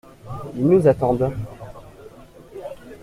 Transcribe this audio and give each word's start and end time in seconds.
Ils 0.55 0.65
nous 0.67 0.87
attendent. 0.87 1.31